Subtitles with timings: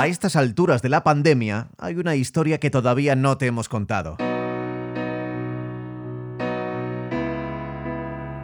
[0.00, 4.16] A estas alturas de la pandemia hay una historia que todavía no te hemos contado.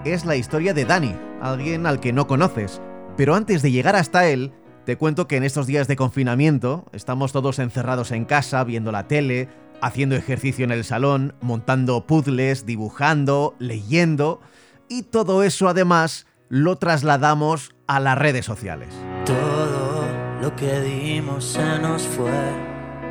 [0.05, 2.81] Es la historia de Dani, alguien al que no conoces.
[3.17, 4.53] Pero antes de llegar hasta él,
[4.85, 9.09] te cuento que en estos días de confinamiento estamos todos encerrados en casa, viendo la
[9.09, 9.49] tele,
[9.81, 14.41] haciendo ejercicio en el salón, montando puzzles, dibujando, leyendo,
[14.89, 18.89] y todo eso además lo trasladamos a las redes sociales.
[19.25, 20.05] Todo
[20.41, 22.31] lo que dimos se nos fue.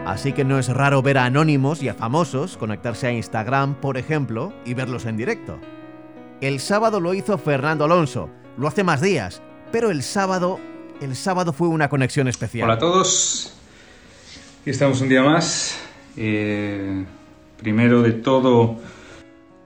[0.05, 3.98] Así que no es raro ver a anónimos y a famosos conectarse a Instagram, por
[3.98, 5.59] ejemplo, y verlos en directo.
[6.41, 10.59] El sábado lo hizo Fernando Alonso, lo hace más días, pero el sábado,
[10.99, 12.66] el sábado fue una conexión especial.
[12.66, 13.54] Hola a todos,
[14.62, 15.83] aquí estamos un día más.
[16.16, 17.05] Eh,
[17.58, 18.77] primero de todo,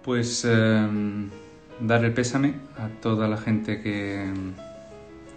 [0.03, 0.88] pues eh,
[1.81, 4.31] dar el pésame a toda la gente que,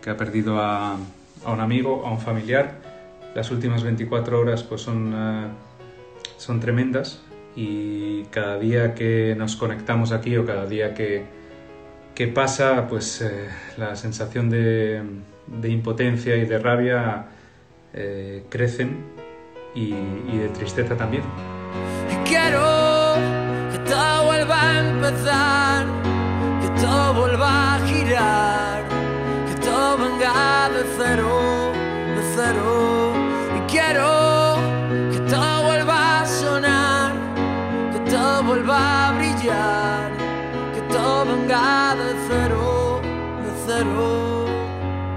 [0.03, 0.97] que ha perdido a,
[1.47, 2.79] un amigo, a un familiar.
[3.35, 5.49] Las últimas 24 horas pues son, uh,
[6.37, 7.23] son tremendas
[7.57, 11.25] y cada día que nos conectamos aquí o cada día que,
[12.15, 15.03] que pasa, pues eh, la sensación de,
[15.47, 17.27] de, impotencia y de rabia
[18.49, 19.20] crecen
[19.75, 21.23] y, y, de tristeza también.
[22.25, 23.15] Quiero
[23.73, 25.87] que todo vuelva a empezar,
[26.61, 28.83] que todo vuelva a girar,
[29.49, 31.73] que todo venga de cero,
[32.17, 33.13] de cero.
[33.57, 34.57] Y quiero
[35.13, 37.13] que todo vuelva a sonar,
[37.93, 40.11] que todo vuelva a brillar,
[40.75, 43.01] que todo venga de cero,
[43.45, 44.47] de cero.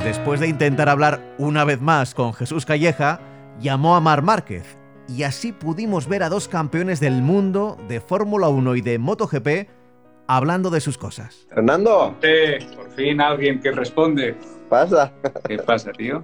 [0.03, 3.19] Después de intentar hablar una vez más con Jesús Calleja,
[3.59, 8.47] llamó a Mar Márquez y así pudimos ver a dos campeones del mundo de Fórmula
[8.49, 9.69] 1 y de MotoGP
[10.27, 11.47] hablando de sus cosas.
[11.49, 12.15] Fernando.
[12.21, 14.35] Eh, por fin alguien que responde.
[14.69, 15.13] ¿Pasa?
[15.47, 16.23] ¿Qué pasa, tío?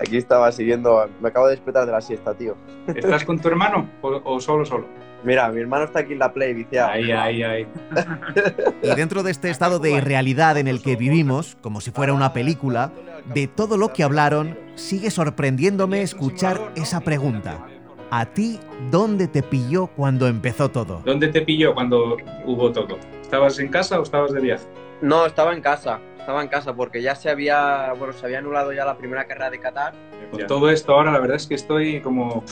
[0.00, 2.56] Aquí estaba siguiendo, me acabo de despertar de la siesta, tío.
[2.86, 4.86] ¿Estás con tu hermano o, o solo solo?
[5.22, 6.90] Mira, mi hermano está aquí en la Play, viciado.
[6.90, 7.66] Ahí, ahí, ahí.
[8.82, 12.32] Y dentro de este estado de irrealidad en el que vivimos, como si fuera una
[12.32, 12.92] película,
[13.34, 17.66] de todo lo que hablaron, sigue sorprendiéndome escuchar esa pregunta.
[18.10, 18.58] ¿A ti
[18.90, 21.02] dónde te pilló cuando empezó todo?
[21.04, 22.98] ¿Dónde te pilló cuando hubo todo?
[23.22, 24.64] ¿Estabas en casa o estabas de viaje?
[25.00, 26.00] No, estaba en casa.
[26.18, 29.50] Estaba en casa porque ya se había, bueno, se había anulado ya la primera carrera
[29.50, 29.94] de Qatar.
[30.30, 32.44] Con todo esto ahora la verdad es que estoy como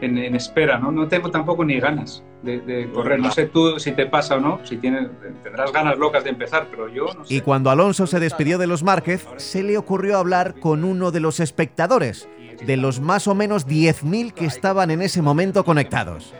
[0.00, 0.92] en, en espera, ¿no?
[0.92, 3.18] No tengo tampoco ni ganas de, de, correr.
[3.18, 5.08] No sé tú si te pasa o no, si tienes,
[5.42, 7.34] tendrás ganas locas de empezar, pero yo no sé.
[7.34, 11.20] Y cuando Alonso se despidió de los Márquez, se le ocurrió hablar con uno de
[11.20, 12.28] los espectadores,
[12.64, 16.34] de los más o menos 10.000 que estaban en ese momento conectados.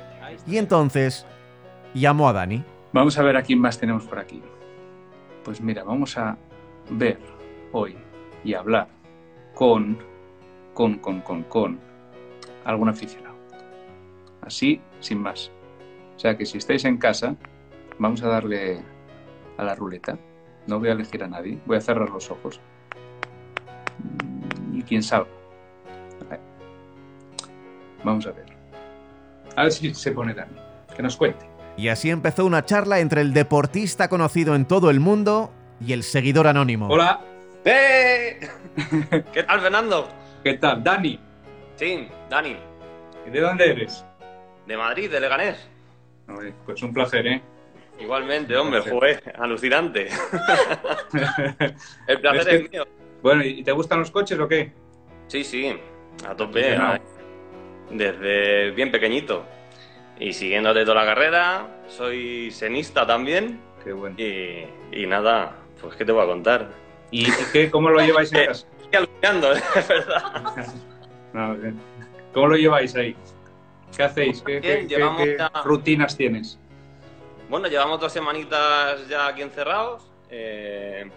[0.47, 1.27] Y entonces
[1.94, 2.65] llamó a Dani.
[2.93, 4.43] Vamos a ver a quién más tenemos por aquí.
[5.44, 6.37] Pues mira, vamos a
[6.91, 7.19] ver
[7.73, 7.97] hoy
[8.44, 8.88] y hablar
[9.55, 9.99] con,
[10.73, 11.81] con, con, con, con
[12.65, 13.25] algún aficionado.
[14.46, 15.50] Así, sin más.
[16.14, 17.34] O sea que si estáis en casa,
[17.98, 18.80] vamos a darle
[19.58, 20.16] a la ruleta.
[20.66, 22.60] No voy a elegir a nadie, voy a cerrar los ojos.
[24.72, 25.26] Y quién sabe.
[28.04, 28.46] Vamos a ver.
[29.56, 30.52] A ver si se pone Dani.
[30.94, 31.44] Que nos cuente.
[31.76, 36.04] Y así empezó una charla entre el deportista conocido en todo el mundo y el
[36.04, 36.88] seguidor anónimo.
[36.88, 37.20] Hola.
[37.64, 38.38] ¡Eh!
[39.32, 40.08] ¿Qué tal, Fernando?
[40.44, 40.84] ¿Qué tal?
[40.84, 41.18] Dani.
[41.74, 42.56] Sí, Dani.
[43.26, 44.04] ¿Y de dónde eres?
[44.66, 45.69] De Madrid, de Leganés.
[46.65, 47.43] Pues un placer, ¿eh?
[48.00, 50.09] Igualmente, hombre, fue alucinante.
[52.06, 52.87] El placer es, que, es, mío.
[53.22, 54.72] Bueno, ¿y te gustan los coches o qué?
[55.28, 55.72] Sí, sí,
[56.28, 56.76] a tope.
[56.76, 56.99] No.
[57.91, 59.44] Desde bien pequeñito.
[60.19, 63.60] Y siguiéndote toda la carrera, soy senista también.
[63.84, 64.16] Qué bueno.
[64.19, 66.69] Y, y nada, pues ¿qué te voy a contar?
[67.10, 68.66] ¿Y, y qué, cómo lo lleváis en casa?
[68.82, 70.66] Estoy alucinando, es verdad.
[71.32, 71.81] no, bien.
[72.32, 73.16] ¿Cómo lo lleváis ahí?
[73.94, 74.42] ¿Qué hacéis?
[74.42, 76.58] ¿Qué, qué, qué ya- rutinas tienes?
[77.49, 80.11] Bueno, llevamos dos semanitas ya aquí encerrados.
[80.31, 81.11] Eh,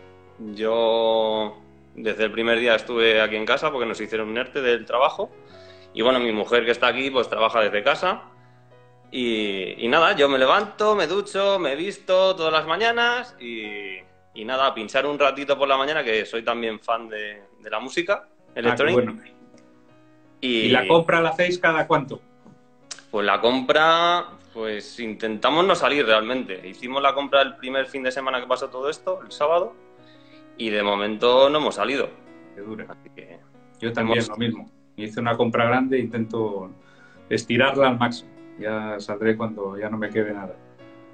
[0.53, 1.57] yo
[1.95, 5.31] desde el primer día estuve aquí en casa porque nos hicieron un ERTE del trabajo.
[5.94, 8.21] Y bueno, mi mujer que está aquí pues trabaja desde casa.
[9.11, 13.97] Y, y nada, yo me levanto, me ducho, me visto todas las mañanas y,
[14.35, 17.69] y nada, a pinchar un ratito por la mañana que soy también fan de, de
[17.71, 19.01] la música electrónica.
[19.01, 19.23] Ah, bueno.
[20.41, 22.21] y, ¿Y la compra la hacéis cada cuánto?
[23.11, 26.67] Pues la compra, pues intentamos no salir realmente.
[26.67, 29.73] Hicimos la compra el primer fin de semana que pasó todo esto, el sábado,
[30.57, 32.09] y de momento no hemos salido.
[32.56, 32.85] Qué dura.
[32.89, 33.39] Así que
[33.79, 34.71] Yo también Hemos- lo mismo.
[34.97, 36.69] Hice una compra grande e intento
[37.29, 38.29] estirarla al máximo.
[38.59, 40.53] Ya saldré cuando ya no me quede nada.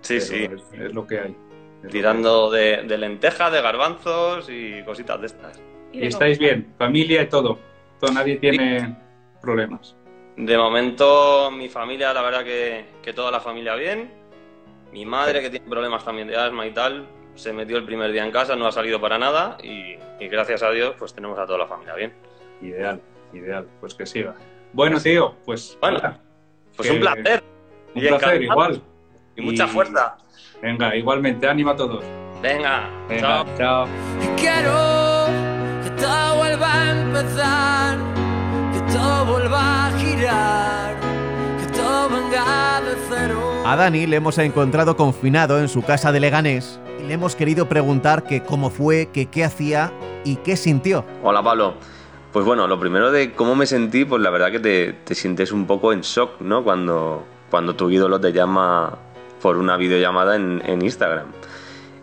[0.01, 0.71] Sí, pero sí.
[0.73, 1.35] Es, es lo que hay.
[1.83, 5.61] Es Tirando de, de lentejas, de garbanzos y cositas de estas.
[5.93, 7.59] Y estáis bien, familia y todo.
[7.99, 8.97] todo nadie tiene
[9.39, 9.95] problemas.
[10.37, 14.11] De momento, mi familia, la verdad que, que toda la familia bien.
[14.91, 17.05] Mi madre, que tiene problemas también de asma y tal,
[17.35, 20.63] se metió el primer día en casa, no ha salido para nada y, y gracias
[20.63, 22.13] a Dios, pues tenemos a toda la familia bien.
[22.61, 23.01] Ideal,
[23.33, 23.67] ideal.
[23.79, 24.35] Pues que siga.
[24.73, 25.77] Bueno, tío, pues.
[25.81, 26.19] Bueno, nada,
[26.75, 27.43] Pues que- un placer.
[27.93, 28.81] Un Y placer, igual.
[29.37, 30.17] Y mucha Y- fuerza.
[30.61, 32.03] Venga, igualmente, ánimo a todos.
[32.41, 33.45] Venga, Venga, chao.
[33.57, 33.87] chao.
[34.37, 35.27] Quiero
[35.83, 37.97] que todo vuelva a empezar,
[38.73, 39.84] que todo vuelva
[43.67, 47.67] A Dani le hemos encontrado confinado en su casa de Leganés y le hemos querido
[47.67, 49.91] preguntar que cómo fue, que qué hacía
[50.23, 51.03] y qué sintió.
[51.23, 51.73] Hola Pablo.
[52.31, 55.51] Pues bueno, lo primero de cómo me sentí, pues la verdad que te, te sientes
[55.51, 56.63] un poco en shock, ¿no?
[56.63, 58.99] Cuando, cuando tu ídolo te llama
[59.41, 61.25] por una videollamada en, en Instagram.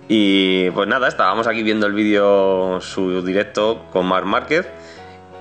[0.08, 4.66] Y pues nada, estábamos aquí viendo el vídeo, su directo con Marc Márquez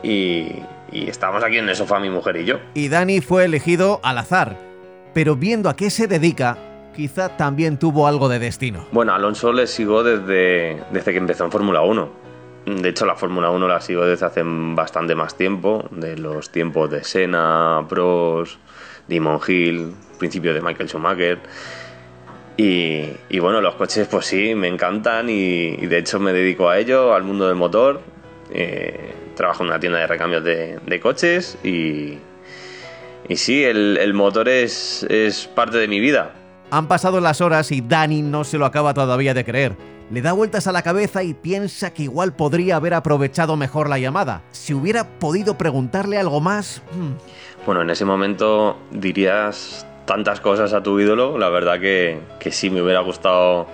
[0.04, 2.60] y, y estábamos aquí en el sofá mi mujer y yo.
[2.76, 4.56] Y Dani fue elegido al azar,
[5.14, 6.58] pero viendo a qué se dedica,
[6.96, 8.86] quizá también tuvo algo de destino.
[8.92, 12.22] Bueno, Alonso le sigo desde, desde que empezó en Fórmula 1.
[12.66, 16.92] De hecho, la Fórmula 1 la sigo desde hace bastante más tiempo, de los tiempos
[16.92, 18.60] de Senna, Prost,
[19.08, 21.40] Damon Hill, principio de Michael Schumacher.
[22.58, 26.70] Y, y bueno, los coches pues sí, me encantan y, y de hecho me dedico
[26.70, 28.02] a ello, al mundo del motor.
[28.54, 32.18] Eh, trabajo en una tienda de recambios de, de coches y,
[33.32, 36.34] y sí, el, el motor es, es parte de mi vida.
[36.70, 39.78] Han pasado las horas y Dani no se lo acaba todavía de creer.
[40.12, 44.00] Le da vueltas a la cabeza y piensa que igual podría haber aprovechado mejor la
[44.00, 44.42] llamada.
[44.52, 46.82] Si hubiera podido preguntarle algo más...
[46.92, 52.52] hmm, Bueno, en ese momento dirías tantas cosas a tu ídolo, la verdad que, que
[52.52, 53.68] sí me hubiera gustado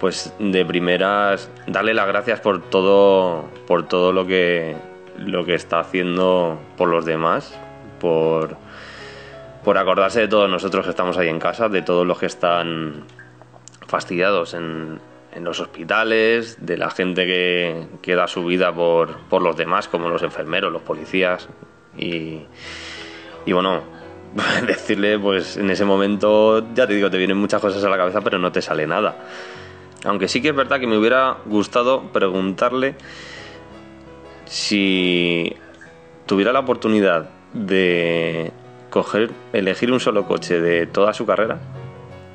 [0.00, 4.74] pues de primeras darle las gracias por todo por todo lo que
[5.18, 7.52] lo que está haciendo por los demás,
[8.00, 8.56] por
[9.64, 13.04] por acordarse de todos nosotros que estamos ahí en casa, de todos los que están
[13.86, 14.98] fastidiados en,
[15.34, 20.08] en los hospitales, de la gente que, da su vida por, por los demás, como
[20.08, 21.48] los enfermeros, los policías.
[21.96, 22.40] Y,
[23.46, 23.82] y bueno,
[24.66, 28.20] decirle, pues en ese momento, ya te digo, te vienen muchas cosas a la cabeza,
[28.20, 29.16] pero no te sale nada.
[30.04, 32.96] Aunque sí que es verdad que me hubiera gustado preguntarle
[34.44, 35.54] si
[36.26, 38.52] tuviera la oportunidad de
[38.92, 41.58] coger, elegir un solo coche de toda su carrera,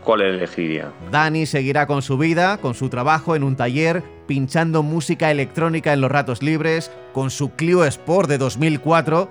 [0.03, 0.91] ¿cuál elegiría?
[1.09, 6.01] Dani seguirá con su vida, con su trabajo en un taller, pinchando música electrónica en
[6.01, 9.29] los ratos libres, con su Clio Sport de 2004,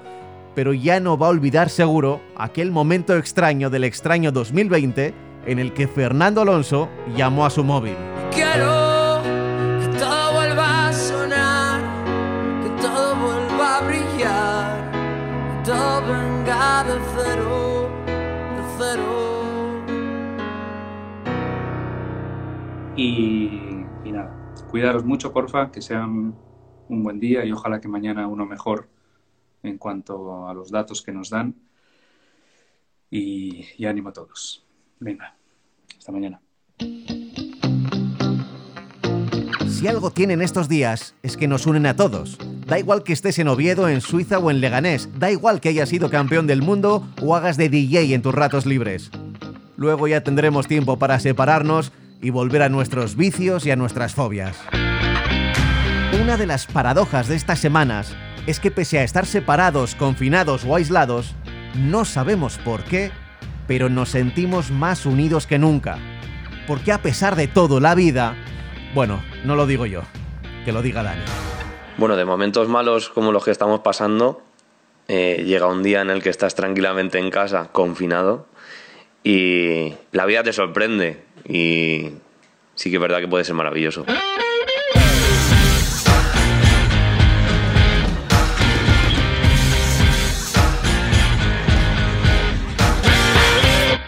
[0.55, 5.12] pero ya no va a olvidar seguro aquel momento extraño del extraño 2020
[5.46, 7.96] en el que Fernando Alonso llamó a su móvil.
[8.32, 8.85] Quiero
[22.96, 23.50] Y,
[24.04, 26.34] y nada, cuidaros mucho, porfa, que sean
[26.88, 28.88] un buen día y ojalá que mañana uno mejor
[29.62, 31.54] en cuanto a los datos que nos dan.
[33.10, 34.66] Y, y ánimo a todos.
[34.98, 35.37] Venga,
[35.96, 36.40] hasta mañana.
[39.68, 42.38] Si algo tienen estos días es que nos unen a todos.
[42.66, 45.90] Da igual que estés en Oviedo, en Suiza o en Leganés, da igual que hayas
[45.90, 49.11] sido campeón del mundo o hagas de DJ en tus ratos libres.
[49.76, 54.56] Luego ya tendremos tiempo para separarnos y volver a nuestros vicios y a nuestras fobias.
[56.20, 60.76] Una de las paradojas de estas semanas es que pese a estar separados, confinados o
[60.76, 61.35] aislados,
[61.75, 63.11] no sabemos por qué,
[63.66, 65.99] pero nos sentimos más unidos que nunca.
[66.66, 68.35] Porque a pesar de todo, la vida...
[68.94, 70.02] Bueno, no lo digo yo,
[70.64, 71.23] que lo diga Dani.
[71.99, 74.42] Bueno, de momentos malos como los que estamos pasando,
[75.08, 78.46] eh, llega un día en el que estás tranquilamente en casa, confinado,
[79.23, 82.12] y la vida te sorprende y
[82.74, 84.04] sí que es verdad que puede ser maravilloso.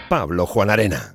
[0.09, 1.15] Pablo Juan Arena.